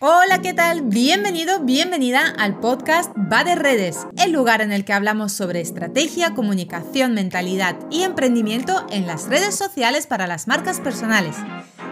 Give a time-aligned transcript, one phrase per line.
[0.00, 0.82] Hola, ¿qué tal?
[0.82, 6.34] Bienvenido, bienvenida al podcast Va de Redes, el lugar en el que hablamos sobre estrategia,
[6.34, 11.34] comunicación, mentalidad y emprendimiento en las redes sociales para las marcas personales.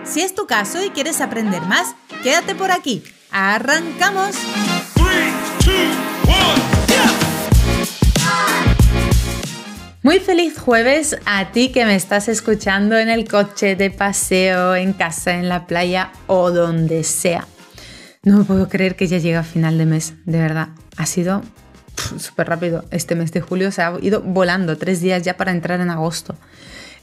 [0.04, 3.02] Si es tu caso y quieres aprender más, quédate por aquí.
[3.32, 4.36] ¡Arrancamos!
[10.04, 14.92] Muy feliz jueves a ti que me estás escuchando en el coche, de paseo, en
[14.92, 17.48] casa, en la playa o donde sea.
[18.26, 20.70] No puedo creer que ya llega final de mes, de verdad.
[20.96, 21.42] Ha sido
[22.18, 22.84] súper rápido.
[22.90, 26.34] Este mes de julio se ha ido volando, tres días ya para entrar en agosto.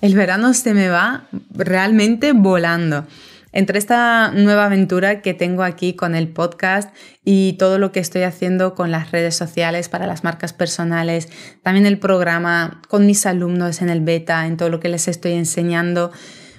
[0.01, 3.07] El verano se me va realmente volando.
[3.53, 6.93] Entre esta nueva aventura que tengo aquí con el podcast
[7.23, 11.29] y todo lo que estoy haciendo con las redes sociales para las marcas personales,
[11.61, 15.31] también el programa con mis alumnos en el beta, en todo lo que les estoy
[15.33, 16.11] enseñando,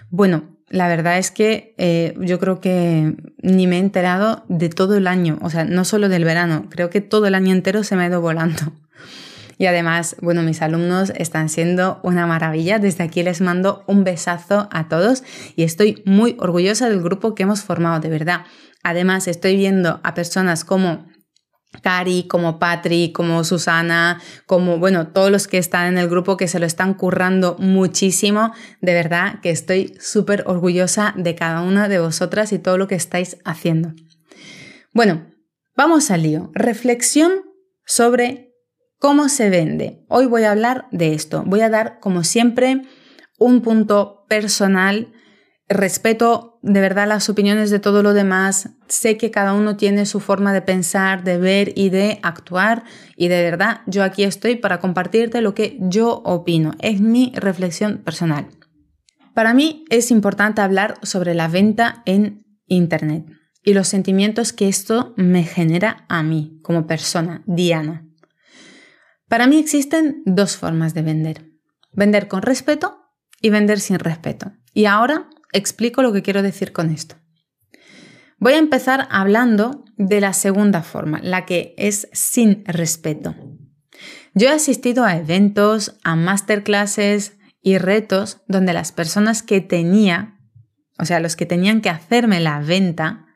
[0.09, 4.96] bueno, la verdad es que eh, yo creo que ni me he enterado de todo
[4.96, 7.96] el año, o sea, no solo del verano, creo que todo el año entero se
[7.96, 8.73] me ha ido volando.
[9.56, 12.80] Y además, bueno, mis alumnos están siendo una maravilla.
[12.80, 15.23] Desde aquí les mando un besazo a todos
[15.54, 18.40] y estoy muy orgullosa del grupo que hemos formado, de verdad.
[18.82, 21.06] Además, estoy viendo a personas como
[21.83, 26.49] Cari, como Patri, como Susana, como, bueno, todos los que están en el grupo que
[26.49, 28.53] se lo están currando muchísimo.
[28.80, 32.95] De verdad que estoy súper orgullosa de cada una de vosotras y todo lo que
[32.95, 33.93] estáis haciendo.
[34.93, 35.27] Bueno,
[35.77, 36.51] vamos al lío.
[36.55, 37.33] Reflexión
[37.85, 38.52] sobre
[38.99, 40.05] cómo se vende.
[40.09, 41.43] Hoy voy a hablar de esto.
[41.45, 42.83] Voy a dar, como siempre,
[43.39, 45.13] un punto personal
[45.69, 50.18] respeto de verdad las opiniones de todo lo demás, sé que cada uno tiene su
[50.18, 52.84] forma de pensar, de ver y de actuar
[53.16, 57.98] y de verdad yo aquí estoy para compartirte lo que yo opino, es mi reflexión
[57.98, 58.48] personal.
[59.34, 63.26] Para mí es importante hablar sobre la venta en Internet
[63.62, 68.09] y los sentimientos que esto me genera a mí como persona, Diana.
[69.28, 71.44] Para mí existen dos formas de vender.
[71.93, 72.97] Vender con respeto
[73.43, 74.53] y vender sin respeto.
[74.72, 77.16] Y ahora explico lo que quiero decir con esto.
[78.38, 83.34] Voy a empezar hablando de la segunda forma, la que es sin respeto.
[84.34, 90.38] Yo he asistido a eventos, a masterclasses y retos donde las personas que tenía,
[90.98, 93.26] o sea, los que tenían que hacerme la venta,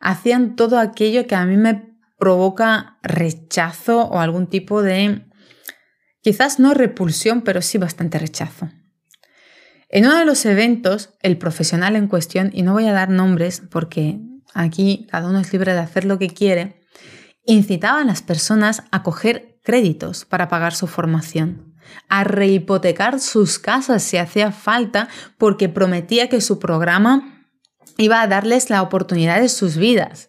[0.00, 5.26] hacían todo aquello que a mí me provoca rechazo o algún tipo de,
[6.22, 8.70] quizás no repulsión, pero sí bastante rechazo.
[9.94, 13.62] En uno de los eventos, el profesional en cuestión, y no voy a dar nombres
[13.70, 14.18] porque
[14.52, 16.84] aquí cada uno es libre de hacer lo que quiere,
[17.46, 21.76] incitaba a las personas a coger créditos para pagar su formación,
[22.08, 27.46] a rehipotecar sus casas si hacía falta porque prometía que su programa
[27.96, 30.28] iba a darles la oportunidad de sus vidas.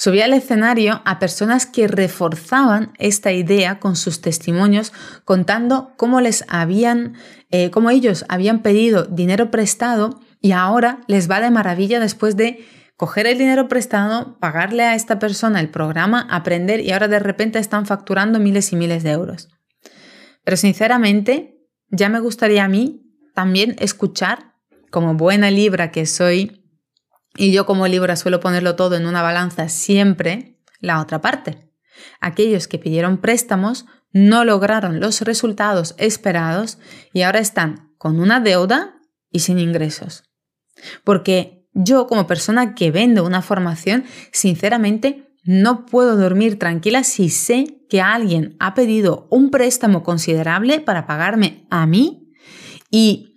[0.00, 4.94] Subía al escenario a personas que reforzaban esta idea con sus testimonios,
[5.26, 7.16] contando cómo les habían,
[7.50, 12.64] eh, cómo ellos habían pedido dinero prestado y ahora les va de maravilla después de
[12.96, 17.58] coger el dinero prestado, pagarle a esta persona el programa, aprender y ahora de repente
[17.58, 19.50] están facturando miles y miles de euros.
[20.44, 21.58] Pero sinceramente,
[21.90, 23.02] ya me gustaría a mí
[23.34, 24.54] también escuchar,
[24.90, 26.59] como buena libra que soy,
[27.36, 31.70] y yo como Libra suelo ponerlo todo en una balanza siempre, la otra parte.
[32.20, 36.78] Aquellos que pidieron préstamos no lograron los resultados esperados
[37.12, 40.24] y ahora están con una deuda y sin ingresos.
[41.04, 47.84] Porque yo como persona que vende una formación, sinceramente no puedo dormir tranquila si sé
[47.88, 52.32] que alguien ha pedido un préstamo considerable para pagarme a mí
[52.90, 53.29] y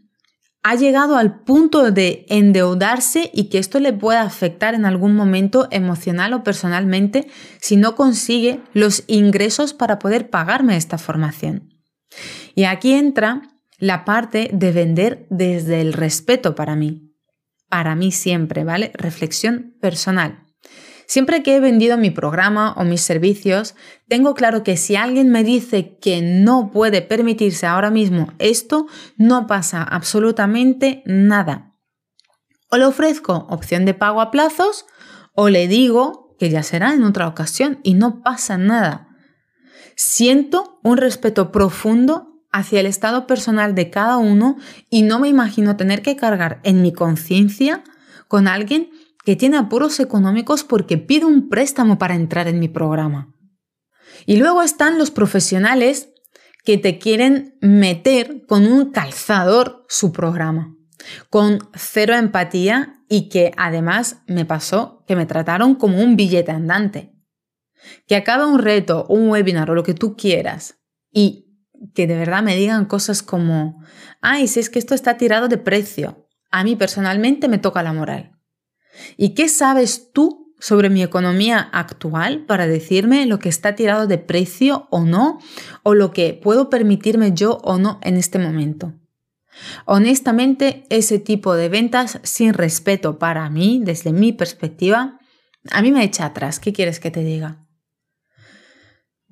[0.64, 5.68] ha llegado al punto de endeudarse y que esto le pueda afectar en algún momento
[5.72, 7.28] emocional o personalmente
[7.60, 11.70] si no consigue los ingresos para poder pagarme esta formación.
[12.56, 13.42] Y aquí entra
[13.78, 17.14] la parte de vender desde el respeto para mí.
[17.68, 18.92] Para mí siempre, ¿vale?
[18.94, 20.46] Reflexión personal.
[21.06, 23.76] Siempre que he vendido mi programa o mis servicios,
[24.08, 29.48] tengo claro que si alguien me dice que no puede permitirse ahora mismo esto, no
[29.48, 31.74] pasa absolutamente nada.
[32.70, 34.86] O le ofrezco opción de pago a plazos
[35.36, 39.10] o le digo que ya será en otra ocasión y no pasa nada.
[39.96, 44.58] Siento un respeto profundo hacia el estado personal de cada uno
[44.90, 47.84] y no me imagino tener que cargar en mi conciencia
[48.28, 48.90] con alguien
[49.24, 53.34] que tiene apuros económicos porque pide un préstamo para entrar en mi programa.
[54.26, 56.10] Y luego están los profesionales
[56.64, 60.76] que te quieren meter con un calzador su programa.
[61.30, 67.14] con cero empatía y que además me pasó que me trataron como un billete andante.
[68.08, 70.80] Que acabe un reto, un webinar o lo que tú quieras
[71.12, 71.54] y
[71.94, 73.84] que de verdad me digan cosas como,
[74.22, 77.92] ay, si es que esto está tirado de precio, a mí personalmente me toca la
[77.92, 78.32] moral.
[79.18, 84.18] ¿Y qué sabes tú sobre mi economía actual para decirme lo que está tirado de
[84.18, 85.40] precio o no,
[85.84, 88.94] o lo que puedo permitirme yo o no en este momento?
[89.86, 95.20] Honestamente, ese tipo de ventas sin respeto para mí, desde mi perspectiva,
[95.72, 96.60] a mí me echa atrás.
[96.60, 97.63] ¿Qué quieres que te diga?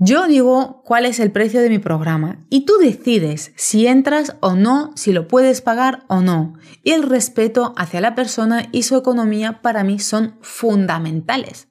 [0.04, 4.56] Yo digo cuál es el precio de mi programa y tú decides si entras o
[4.56, 6.56] no, si lo puedes pagar o no.
[6.84, 11.68] Y el respeto hacia la persona y su economía para mí son fundamentales.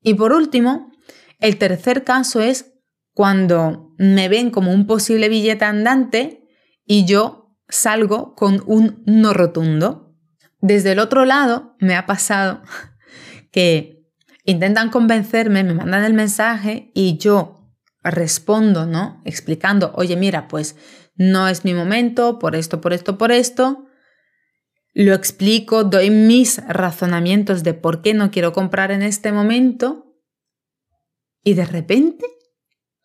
[0.00, 0.92] Y por último,
[1.40, 2.72] el tercer caso es
[3.14, 6.44] cuando me ven como un posible billete andante
[6.86, 10.14] y yo salgo con un no rotundo.
[10.60, 12.62] Desde el otro lado me ha pasado
[13.50, 13.99] que
[14.50, 17.60] intentan convencerme, me mandan el mensaje y yo
[18.02, 19.20] respondo, ¿no?
[19.24, 20.76] Explicando, oye, mira, pues
[21.16, 23.86] no es mi momento, por esto, por esto, por esto.
[24.92, 30.16] Lo explico, doy mis razonamientos de por qué no quiero comprar en este momento.
[31.44, 32.26] Y de repente,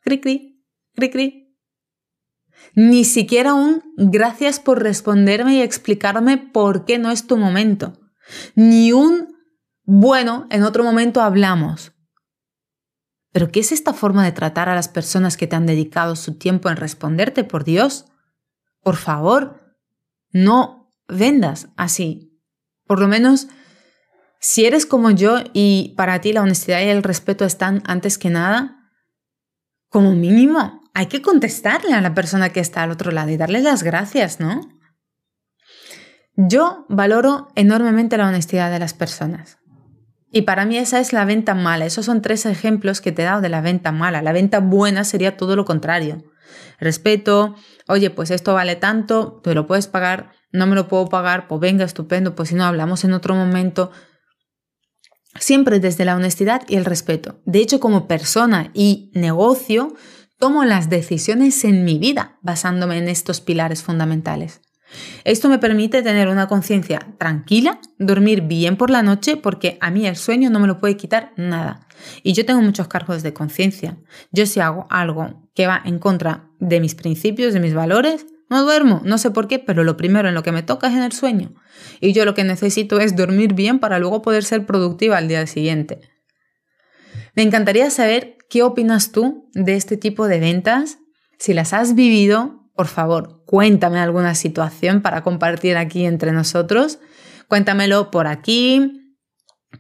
[0.02, 1.58] cri, cri, cri, cri.
[2.74, 7.94] Ni siquiera un gracias por responderme y explicarme por qué no es tu momento.
[8.56, 9.35] Ni un
[9.86, 11.94] bueno, en otro momento hablamos.
[13.32, 16.38] ¿Pero qué es esta forma de tratar a las personas que te han dedicado su
[16.38, 18.06] tiempo en responderte, por Dios?
[18.82, 19.78] Por favor,
[20.32, 22.42] no vendas así.
[22.88, 23.48] Por lo menos,
[24.40, 28.30] si eres como yo y para ti la honestidad y el respeto están antes que
[28.30, 28.92] nada,
[29.90, 33.60] como mínimo hay que contestarle a la persona que está al otro lado y darle
[33.60, 34.62] las gracias, ¿no?
[36.38, 39.58] Yo valoro enormemente la honestidad de las personas.
[40.36, 41.86] Y para mí esa es la venta mala.
[41.86, 44.22] Esos son tres ejemplos que te he dado de la venta mala.
[44.22, 46.26] La venta buena sería todo lo contrario.
[46.78, 47.56] Respeto,
[47.88, 51.62] oye, pues esto vale tanto, te lo puedes pagar, no me lo puedo pagar, pues
[51.62, 53.92] venga, estupendo, pues si no hablamos en otro momento.
[55.40, 57.40] Siempre desde la honestidad y el respeto.
[57.46, 59.96] De hecho, como persona y negocio,
[60.38, 64.60] tomo las decisiones en mi vida basándome en estos pilares fundamentales.
[65.24, 70.06] Esto me permite tener una conciencia tranquila, dormir bien por la noche, porque a mí
[70.06, 71.88] el sueño no me lo puede quitar nada.
[72.24, 73.98] Y yo tengo muchos cargos de conciencia.
[74.32, 78.64] Yo si hago algo que va en contra de mis principios, de mis valores, no
[78.64, 81.02] duermo, no sé por qué, pero lo primero en lo que me toca es en
[81.02, 81.56] el sueño.
[82.00, 85.48] Y yo lo que necesito es dormir bien para luego poder ser productiva al día
[85.48, 86.02] siguiente.
[87.36, 91.00] Me encantaría saber qué opinas tú de este tipo de ventas,
[91.40, 97.00] si las has vivido, por favor, cuéntame alguna situación para compartir aquí entre nosotros.
[97.48, 99.16] Cuéntamelo por aquí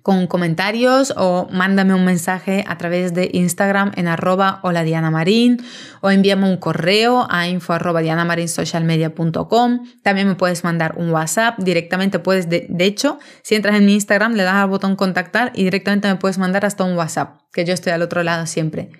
[0.02, 5.62] con comentarios o mándame un mensaje a través de Instagram en arroba Diana Marín
[6.00, 9.86] o envíame un correo a info arroba dianamarinsocialmedia.com.
[10.04, 13.96] También me puedes mandar un WhatsApp, directamente puedes, de, de, hecho, si entras en mi
[13.96, 17.66] Instagram le das al botón contactar y directamente me puedes mandar hasta un WhatsApp, que
[17.66, 18.92] yo estoy al otro lado siempre.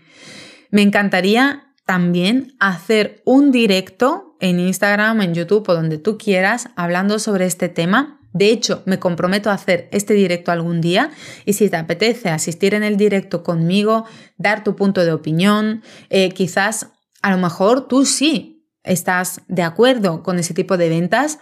[0.70, 7.20] Me encantaría también hacer un directo en Instagram, en YouTube o donde tú quieras hablando
[7.20, 8.20] sobre este tema.
[8.34, 11.12] De hecho, me comprometo a hacer este directo algún día
[11.46, 14.06] y si te apetece asistir en el directo conmigo,
[14.38, 20.22] dar tu punto de opinión, eh, quizás a lo mejor tú sí estás de acuerdo
[20.22, 21.40] con ese tipo de ventas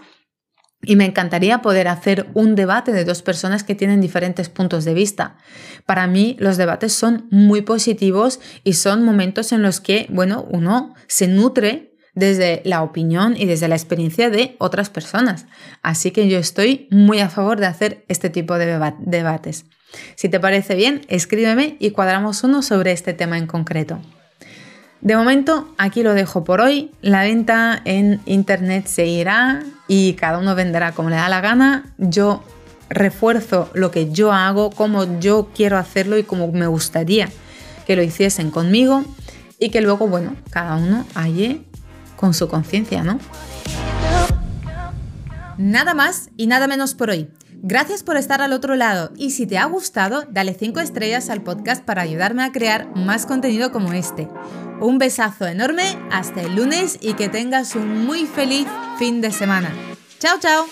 [0.84, 4.94] y me encantaría poder hacer un debate de dos personas que tienen diferentes puntos de
[4.94, 5.38] vista.
[5.86, 10.94] Para mí los debates son muy positivos y son momentos en los que, bueno, uno
[11.08, 15.46] se nutre desde la opinión y desde la experiencia de otras personas.
[15.82, 19.66] Así que yo estoy muy a favor de hacer este tipo de debates.
[20.16, 24.00] Si te parece bien, escríbeme y cuadramos uno sobre este tema en concreto.
[25.02, 26.92] De momento, aquí lo dejo por hoy.
[27.02, 31.94] La venta en internet se irá y cada uno venderá como le da la gana.
[31.98, 32.42] Yo
[32.90, 37.28] refuerzo lo que yo hago, como yo quiero hacerlo y como me gustaría
[37.86, 39.04] que lo hiciesen conmigo
[39.60, 41.62] y que luego, bueno, cada uno halle
[42.24, 43.20] con su conciencia, ¿no?
[45.58, 47.30] Nada más y nada menos por hoy.
[47.62, 51.42] Gracias por estar al otro lado y si te ha gustado, dale 5 estrellas al
[51.42, 54.30] podcast para ayudarme a crear más contenido como este.
[54.80, 59.74] Un besazo enorme, hasta el lunes y que tengas un muy feliz fin de semana.
[60.20, 60.66] Chao, chao.